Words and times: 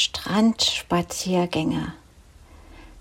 Strandspaziergänge. 0.00 1.92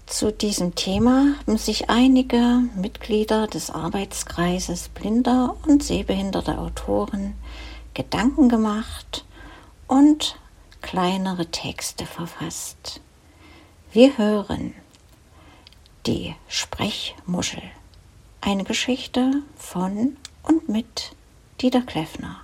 Zu 0.06 0.34
diesem 0.34 0.76
Thema 0.76 1.34
haben 1.40 1.58
sich 1.58 1.90
einige 1.90 2.64
Mitglieder 2.76 3.48
des 3.48 3.70
Arbeitskreises 3.72 4.90
blinder 4.90 5.56
und 5.66 5.82
sehbehinderter 5.82 6.60
Autoren 6.60 7.36
Gedanken 7.94 8.50
gemacht 8.50 9.24
und 9.88 10.38
kleinere 10.82 11.46
Texte 11.46 12.06
verfasst. 12.06 13.00
Wir 13.94 14.18
hören 14.18 14.76
die 16.06 16.36
Sprechmuschel, 16.50 17.64
eine 18.42 18.66
Geschichte 18.66 19.42
von 19.56 20.18
und 20.44 20.68
mit 20.68 21.14
Dieter 21.62 21.82
Kleffner. 21.82 22.42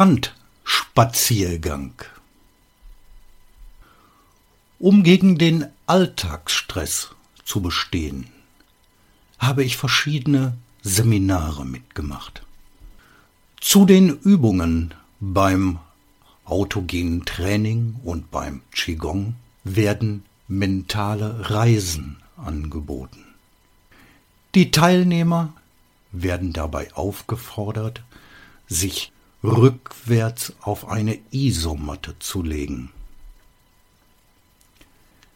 Strandspaziergang. 0.00 1.92
Um 4.78 5.02
gegen 5.02 5.36
den 5.36 5.66
Alltagsstress 5.86 7.10
zu 7.44 7.60
bestehen, 7.60 8.28
habe 9.38 9.62
ich 9.62 9.76
verschiedene 9.76 10.56
Seminare 10.80 11.66
mitgemacht. 11.66 12.40
Zu 13.60 13.84
den 13.84 14.08
Übungen 14.08 14.94
beim 15.20 15.80
autogenen 16.46 17.26
Training 17.26 17.96
und 18.02 18.30
beim 18.30 18.62
Qigong 18.72 19.34
werden 19.64 20.24
mentale 20.48 21.50
Reisen 21.50 22.16
angeboten. 22.38 23.26
Die 24.54 24.70
Teilnehmer 24.70 25.52
werden 26.10 26.54
dabei 26.54 26.90
aufgefordert, 26.94 28.02
sich 28.66 29.12
rückwärts 29.42 30.52
auf 30.60 30.88
eine 30.88 31.18
Isomatte 31.30 32.18
zu 32.18 32.42
legen. 32.42 32.90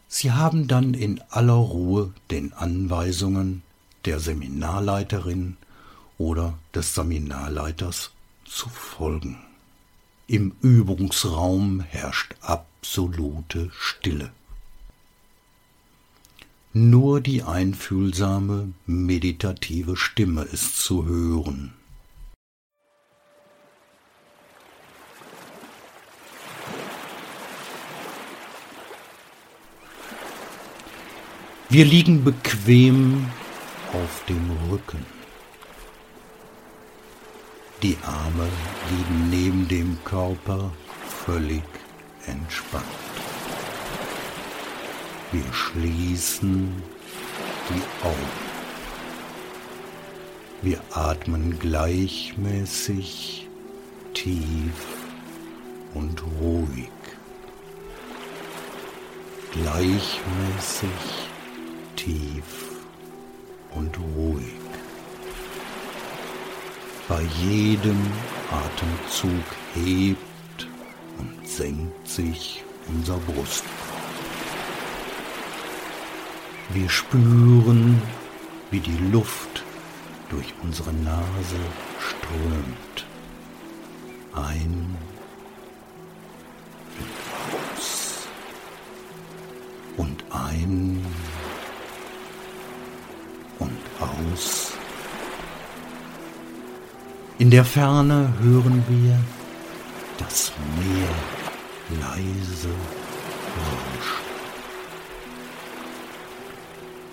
Sie 0.07 0.31
haben 0.31 0.67
dann 0.67 0.93
in 0.93 1.21
aller 1.29 1.53
Ruhe 1.53 2.13
den 2.31 2.53
Anweisungen 2.53 3.63
der 4.05 4.19
Seminarleiterin 4.19 5.57
oder 6.17 6.57
des 6.73 6.93
Seminarleiters 6.95 8.11
zu 8.45 8.69
folgen. 8.69 9.37
Im 10.27 10.55
Übungsraum 10.61 11.81
herrscht 11.81 12.35
absolute 12.41 13.69
Stille. 13.77 14.31
Nur 16.73 17.21
die 17.21 17.43
einfühlsame, 17.43 18.73
meditative 18.85 19.95
Stimme 19.95 20.43
ist 20.43 20.77
zu 20.77 21.05
hören. 21.05 21.73
Wir 31.67 31.83
liegen 31.83 32.23
bequem 32.23 33.25
auf 33.91 34.23
dem 34.29 34.51
Rücken. 34.69 35.03
Die 37.81 37.97
Arme 38.03 38.47
liegen 38.91 39.29
neben 39.31 39.67
dem 39.67 39.97
Körper 40.03 40.71
völlig 41.25 41.63
entspannt. 42.27 42.85
Wir 45.31 45.51
schließen 45.51 46.71
die 47.69 48.05
Augen. 48.05 48.45
Wir 50.61 50.81
atmen 50.91 51.57
gleichmäßig, 51.57 53.47
tief 54.13 54.85
und 55.95 56.23
ruhig. 56.39 56.91
Gleichmäßig 59.51 61.25
tief 62.05 62.83
und 63.71 63.97
ruhig. 64.15 64.53
Bei 67.07 67.21
jedem 67.41 67.99
Atemzug 68.51 69.45
hebt 69.73 70.67
und 71.17 71.47
senkt 71.47 72.07
sich 72.07 72.63
unser 72.87 73.17
Brustkorb. 73.17 73.73
Wir 76.73 76.89
spüren, 76.89 78.01
wie 78.69 78.79
die 78.79 78.97
Luft 79.11 79.63
durch 80.29 80.53
unsere 80.61 80.93
Nase 80.93 81.59
strömt. 81.99 83.05
Ein 84.33 84.95
aus. 94.35 94.73
In 97.37 97.49
der 97.49 97.65
Ferne 97.65 98.33
hören 98.41 98.83
wir 98.87 99.19
das 100.17 100.51
Meer 100.79 101.99
leise 101.99 102.69
rauschen. 103.57 104.25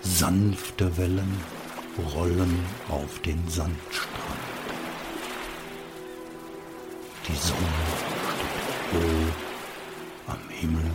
Sanfte 0.03 0.97
Wellen 0.97 1.37
rollen 2.15 2.65
auf 2.89 3.19
den 3.21 3.43
Sandstrand. 3.49 3.77
Die 7.29 7.37
Sonne 7.37 7.83
steht 7.99 9.03
hoch 9.03 10.33
am 10.33 10.49
Himmel. 10.49 10.91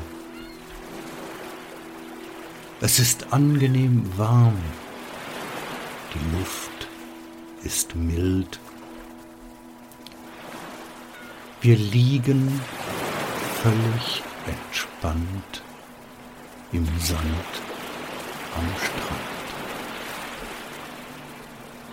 Es 2.79 2.99
ist 2.99 3.33
angenehm 3.33 4.05
warm 4.17 4.57
die 6.17 6.38
Luft 6.38 6.88
ist 7.63 7.95
mild. 7.95 8.59
Wir 11.61 11.78
liegen 11.78 12.61
völlig 13.61 14.23
entspannt 14.45 15.63
im 16.72 16.85
Sand 17.00 17.51
am 18.55 18.67
Strand. 18.78 19.38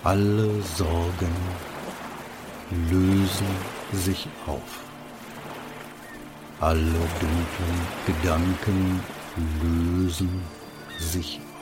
Alle 0.05 0.63
Sorgen 0.63 1.35
lösen 2.91 3.47
sich 3.93 4.29
auf. 4.47 4.85
Alle 6.61 7.01
dunklen 7.21 7.81
Gedanken 8.07 9.01
lösen 9.63 10.43
sich 10.99 11.39
auf. 11.39 11.54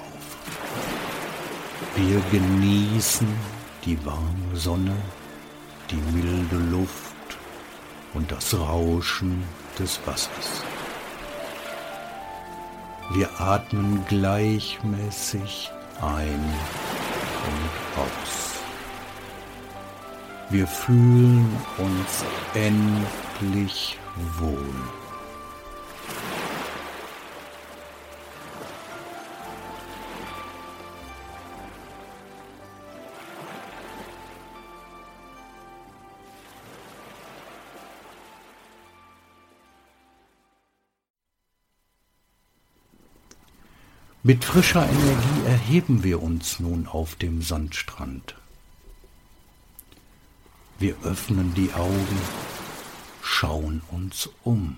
Wir 1.96 2.20
genießen 2.30 3.28
die 3.84 4.04
warme 4.04 4.54
Sonne, 4.54 4.96
die 5.90 6.00
milde 6.16 6.56
Luft 6.70 7.38
und 8.14 8.30
das 8.30 8.54
Rauschen 8.54 9.44
des 9.78 10.00
Wassers. 10.06 10.62
Wir 13.12 13.28
atmen 13.40 14.04
gleichmäßig 14.08 15.70
ein 16.00 16.54
und 17.46 18.00
aus. 18.00 18.52
Wir 20.48 20.66
fühlen 20.66 21.46
uns 21.78 22.24
endlich 22.54 23.98
wohl. 24.38 25.01
Mit 44.24 44.44
frischer 44.44 44.88
Energie 44.88 45.46
erheben 45.46 46.04
wir 46.04 46.22
uns 46.22 46.60
nun 46.60 46.86
auf 46.86 47.16
dem 47.16 47.42
Sandstrand. 47.42 48.36
Wir 50.78 50.94
öffnen 51.02 51.54
die 51.54 51.72
Augen, 51.72 52.18
schauen 53.20 53.82
uns 53.90 54.30
um. 54.44 54.76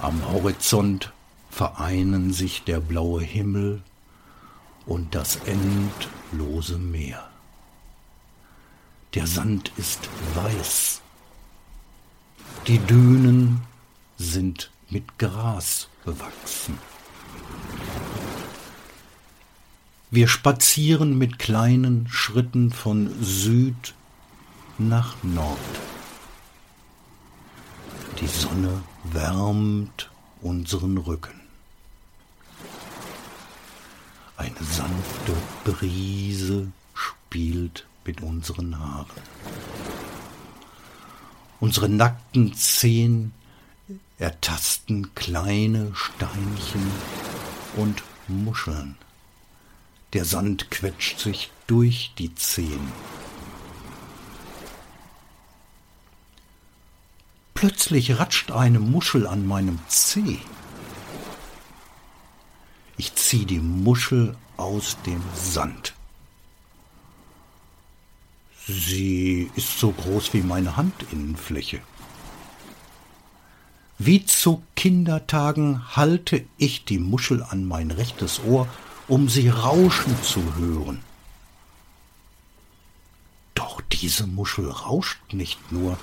Am 0.00 0.20
Horizont 0.28 1.12
vereinen 1.48 2.32
sich 2.32 2.64
der 2.64 2.80
blaue 2.80 3.22
Himmel 3.22 3.80
und 4.84 5.14
das 5.14 5.36
endlose 5.46 6.78
Meer. 6.78 7.30
Der 9.14 9.28
Sand 9.28 9.70
ist 9.76 10.08
weiß. 10.34 11.02
Die 12.66 12.80
Dünen 12.80 13.60
sind 14.18 14.72
mit 14.90 15.20
Gras 15.20 15.88
bewachsen. 16.04 16.78
Wir 20.10 20.28
spazieren 20.28 21.18
mit 21.18 21.38
kleinen 21.38 22.06
Schritten 22.08 22.70
von 22.70 23.10
Süd 23.20 23.94
nach 24.78 25.16
Nord. 25.22 25.58
Die 28.20 28.26
Sonne 28.26 28.82
wärmt 29.04 30.10
unseren 30.40 30.98
Rücken. 30.98 31.40
Eine 34.36 34.62
sanfte 34.62 35.34
Brise 35.64 36.70
spielt 36.92 37.86
mit 38.04 38.20
unseren 38.20 38.78
Haaren. 38.78 39.22
Unsere 41.60 41.88
nackten 41.88 42.54
Zehen 42.54 43.32
ertasten 44.24 45.14
kleine 45.14 45.92
Steinchen 45.94 46.90
und 47.76 48.02
Muscheln. 48.26 48.96
Der 50.14 50.24
Sand 50.24 50.70
quetscht 50.70 51.18
sich 51.18 51.50
durch 51.66 52.14
die 52.16 52.34
Zehen. 52.34 52.90
Plötzlich 57.52 58.18
ratscht 58.18 58.50
eine 58.50 58.80
Muschel 58.80 59.26
an 59.26 59.46
meinem 59.46 59.78
Zeh. 59.88 60.38
Ich 62.96 63.14
ziehe 63.16 63.44
die 63.44 63.60
Muschel 63.60 64.38
aus 64.56 64.96
dem 65.04 65.22
Sand. 65.34 65.92
Sie 68.66 69.50
ist 69.54 69.78
so 69.78 69.92
groß 69.92 70.32
wie 70.32 70.42
meine 70.42 70.78
Handinnenfläche. 70.78 71.82
Wie 73.98 74.24
zu 74.26 74.62
Kindertagen 74.74 75.96
halte 75.96 76.44
ich 76.58 76.84
die 76.84 76.98
Muschel 76.98 77.42
an 77.42 77.64
mein 77.64 77.90
rechtes 77.90 78.40
Ohr, 78.44 78.66
um 79.06 79.28
sie 79.28 79.48
rauschen 79.48 80.20
zu 80.22 80.42
hören. 80.56 81.00
Doch 83.54 83.80
diese 83.80 84.26
Muschel 84.26 84.68
rauscht 84.68 85.32
nicht 85.32 85.70
nur. 85.70 85.96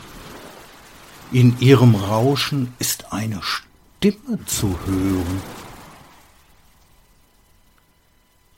In 1.33 1.59
ihrem 1.59 1.95
Rauschen 1.95 2.73
ist 2.79 3.11
eine 3.11 3.41
Stimme 3.41 4.43
zu 4.45 4.77
hören. 4.85 5.41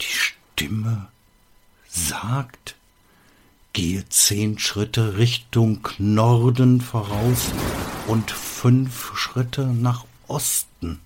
Die 0.01 0.05
Stimme 0.05 1.07
sagt, 1.87 2.75
gehe 3.73 4.07
zehn 4.09 4.59
Schritte 4.59 5.17
Richtung 5.17 5.87
Norden 5.97 6.81
voraus 6.81 7.51
und 8.07 8.31
fünf 8.31 9.15
Schritte 9.15 9.65
nach 9.65 10.05
Osten. 10.27 10.99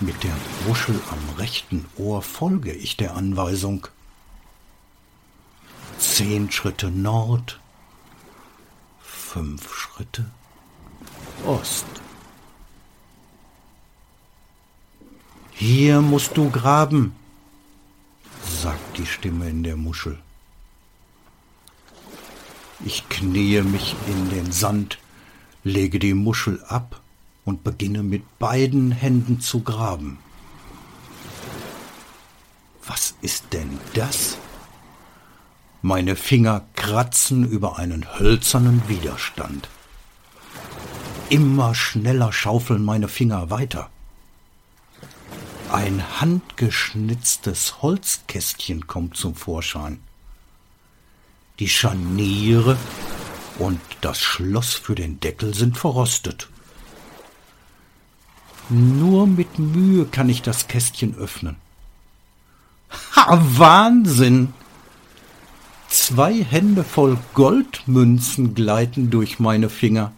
Mit 0.00 0.22
der 0.22 0.34
Muschel 0.66 1.00
am 1.10 1.36
rechten 1.38 1.86
Ohr 1.96 2.22
folge 2.22 2.72
ich 2.72 2.96
der 2.96 3.16
Anweisung. 3.16 3.88
Zehn 5.98 6.50
Schritte 6.50 6.90
Nord, 6.90 7.60
fünf 9.00 9.74
Schritte 9.74 10.30
Ost. 11.44 11.86
Hier 15.52 16.00
musst 16.00 16.36
du 16.36 16.50
graben, 16.50 17.16
sagt 18.44 18.98
die 18.98 19.06
Stimme 19.06 19.48
in 19.50 19.64
der 19.64 19.76
Muschel. 19.76 20.20
Ich 22.84 23.08
kniee 23.08 23.62
mich 23.62 23.96
in 24.06 24.30
den 24.30 24.52
Sand, 24.52 24.98
lege 25.64 25.98
die 25.98 26.14
Muschel 26.14 26.62
ab 26.68 27.00
und 27.44 27.64
beginne 27.64 28.02
mit 28.02 28.38
beiden 28.38 28.92
Händen 28.92 29.40
zu 29.40 29.62
graben. 29.62 30.18
Was 32.86 33.14
ist 33.20 33.52
denn 33.52 33.78
das? 33.94 34.38
Meine 35.82 36.16
Finger 36.16 36.66
kratzen 36.74 37.48
über 37.48 37.78
einen 37.78 38.18
hölzernen 38.18 38.82
Widerstand. 38.88 39.68
Immer 41.30 41.74
schneller 41.74 42.32
schaufeln 42.32 42.84
meine 42.84 43.08
Finger 43.08 43.50
weiter. 43.50 43.90
Ein 45.70 46.20
handgeschnitztes 46.20 47.82
Holzkästchen 47.82 48.86
kommt 48.86 49.16
zum 49.16 49.34
Vorschein. 49.34 50.00
Die 51.58 51.68
Scharniere 51.68 52.76
und 53.58 53.80
das 54.00 54.20
Schloss 54.20 54.74
für 54.74 54.94
den 54.94 55.18
Deckel 55.18 55.54
sind 55.54 55.76
verrostet. 55.76 56.48
Nur 58.68 59.26
mit 59.26 59.58
Mühe 59.58 60.04
kann 60.04 60.28
ich 60.28 60.42
das 60.42 60.68
Kästchen 60.68 61.16
öffnen. 61.16 61.56
Ha, 63.16 63.40
Wahnsinn! 63.56 64.52
Zwei 65.88 66.44
Hände 66.44 66.84
voll 66.84 67.18
Goldmünzen 67.34 68.54
gleiten 68.54 69.10
durch 69.10 69.38
meine 69.38 69.70
Finger. 69.70 70.12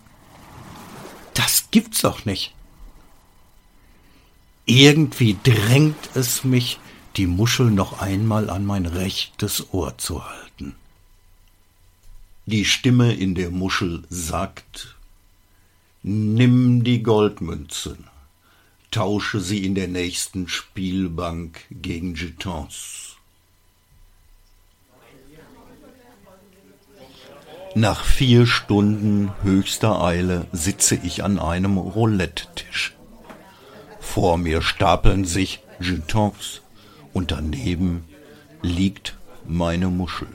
Das 1.35 1.71
gibt's 1.71 2.03
doch 2.03 2.25
nicht. 2.25 2.55
Irgendwie 4.67 5.39
drängt 5.43 6.11
es 6.15 6.45
mich, 6.45 6.81
die 7.17 7.27
Muschel 7.27 7.71
noch 7.71 8.01
einmal 8.01 8.51
an 8.51 8.67
mein 8.67 8.87
rechtes 8.87 9.73
Ohr 9.73 9.97
zu 9.97 10.29
halten. 10.29 10.50
Die 12.47 12.65
Stimme 12.65 13.13
in 13.15 13.35
der 13.35 13.51
Muschel 13.51 14.03
sagt 14.09 14.97
Nimm 16.03 16.83
die 16.83 17.03
Goldmünzen, 17.03 18.05
tausche 18.91 19.41
sie 19.41 19.65
in 19.65 19.75
der 19.75 19.89
nächsten 19.89 20.49
Spielbank 20.49 21.67
gegen 21.71 22.15
Jetons. 22.15 23.17
Nach 27.75 28.03
vier 28.03 28.47
Stunden 28.47 29.31
höchster 29.43 30.03
Eile 30.03 30.47
sitze 30.51 30.97
ich 30.97 31.23
an 31.23 31.39
einem 31.39 31.77
Roulette-Tisch. 31.77 32.97
Vor 34.01 34.39
mir 34.39 34.63
stapeln 34.63 35.25
sich 35.25 35.61
Jetons 35.79 36.63
und 37.13 37.31
daneben 37.31 38.05
liegt 38.63 39.17
meine 39.47 39.89
Muschel. 39.89 40.29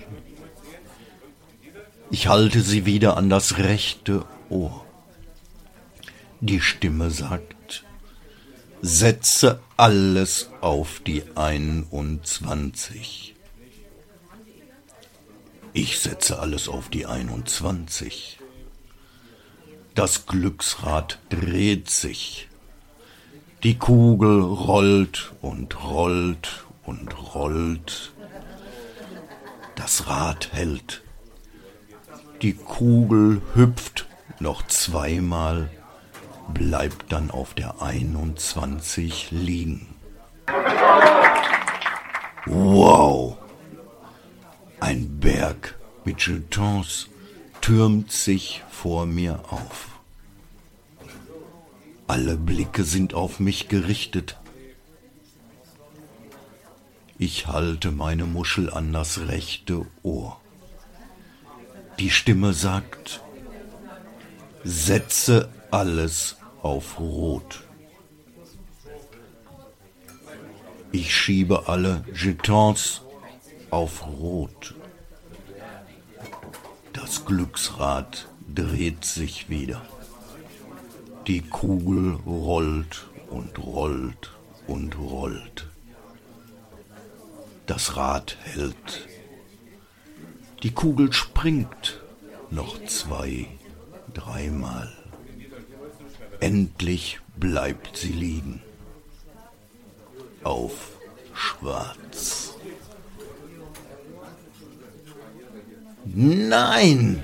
Ich 2.12 2.28
halte 2.28 2.62
sie 2.62 2.86
wieder 2.86 3.18
an 3.18 3.30
das 3.30 3.58
rechte 3.58 4.26
Ohr. 4.50 4.86
Die 6.40 6.62
Stimme 6.62 7.10
sagt, 7.10 7.84
setze 8.82 9.60
alles 9.78 10.50
auf 10.62 11.00
die 11.00 11.24
21. 11.36 13.36
Ich 15.74 16.00
setze 16.00 16.40
alles 16.40 16.70
auf 16.70 16.90
die 16.90 17.06
21. 17.06 18.38
Das 19.96 20.28
Glücksrad 20.28 21.20
dreht 21.30 21.90
sich. 21.90 22.48
Die 23.64 23.78
Kugel 23.78 24.42
rollt 24.42 25.34
und 25.42 25.84
rollt 25.84 26.66
und 26.84 27.34
rollt. 27.34 28.14
Das 29.76 30.08
Rad 30.08 30.54
hält. 30.54 31.02
Die 32.42 32.54
Kugel 32.54 33.42
hüpft 33.54 34.08
noch 34.40 34.68
zweimal, 34.68 35.70
bleibt 36.54 37.12
dann 37.12 37.32
auf 37.32 37.54
der 37.54 37.82
21 37.82 39.32
liegen. 39.32 39.96
Wow! 42.46 43.38
Ein 44.80 45.20
Berg 45.20 45.80
mit 46.04 46.22
Jetons 46.28 47.08
türmt 47.62 48.12
sich 48.12 48.64
vor 48.70 49.06
mir 49.06 49.40
auf. 49.50 49.88
Alle 52.08 52.38
Blicke 52.38 52.84
sind 52.84 53.16
auf 53.16 53.40
mich 53.40 53.68
gerichtet. 53.68 54.38
Ich 57.18 57.48
halte 57.48 57.92
meine 57.92 58.26
Muschel 58.26 58.70
an 58.70 58.94
das 58.94 59.28
rechte 59.28 59.88
Ohr. 60.04 60.40
Die 62.00 62.10
Stimme 62.10 62.54
sagt, 62.54 63.22
setze 64.64 65.50
alles 65.72 66.36
auf 66.62 67.00
Rot. 67.00 67.64
Ich 70.92 71.16
schiebe 71.16 71.68
alle 71.68 72.04
Jetons 72.14 73.02
auf 73.70 74.06
Rot. 74.08 74.76
Das 76.92 77.26
Glücksrad 77.26 78.28
dreht 78.54 79.06
sich 79.06 79.50
wieder. 79.50 79.82
Die 81.28 81.42
Kugel 81.42 82.20
rollt 82.26 83.08
und 83.30 83.58
rollt 83.58 84.32
und 84.68 84.98
rollt. 84.98 85.68
Das 87.66 87.96
Rad 87.98 88.38
hält. 88.44 89.08
Die 90.64 90.72
Kugel 90.72 91.14
springt 91.14 92.02
noch 92.50 92.84
zwei, 92.86 93.48
dreimal. 94.14 94.92
Endlich 96.40 97.20
bleibt 97.38 97.98
sie 97.98 98.12
liegen. 98.12 98.62
Auf 100.44 100.92
schwarz. 101.34 102.56
Nein! 106.06 107.24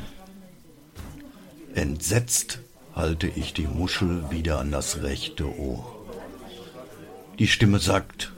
Entsetzt 1.73 2.59
halte 2.95 3.27
ich 3.27 3.53
die 3.53 3.67
Muschel 3.67 4.29
wieder 4.29 4.59
an 4.59 4.71
das 4.71 5.01
rechte 5.01 5.45
Ohr. 5.57 6.05
Die 7.39 7.47
Stimme 7.47 7.79
sagt, 7.79 8.33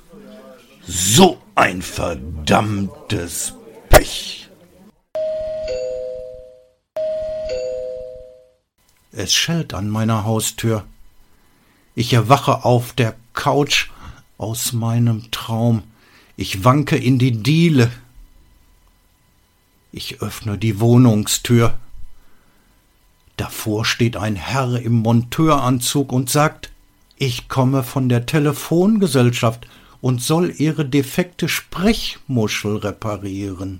so 0.85 1.41
ein 1.55 1.81
verdammtes 1.81 3.53
Pech. 3.89 4.42
Es 9.15 9.31
schellt 9.31 9.75
an 9.75 9.89
meiner 9.89 10.25
Haustür. 10.25 10.85
Ich 11.93 12.13
erwache 12.13 12.65
auf 12.65 12.93
der 12.93 13.15
Couch 13.33 13.89
aus 14.39 14.73
meinem 14.73 15.29
Traum. 15.29 15.83
Ich 16.35 16.63
wanke 16.63 16.97
in 16.97 17.19
die 17.19 17.43
Diele. 17.43 17.91
Ich 19.91 20.23
öffne 20.23 20.57
die 20.57 20.79
Wohnungstür. 20.79 21.77
Davor 23.37 23.85
steht 23.85 24.17
ein 24.17 24.35
Herr 24.35 24.79
im 24.81 24.93
Monteuranzug 24.93 26.11
und 26.11 26.31
sagt, 26.31 26.71
ich 27.17 27.47
komme 27.47 27.83
von 27.83 28.09
der 28.09 28.25
Telefongesellschaft 28.25 29.67
und 30.01 30.23
soll 30.23 30.55
ihre 30.57 30.85
defekte 30.85 31.47
Sprechmuschel 31.47 32.77
reparieren. 32.77 33.79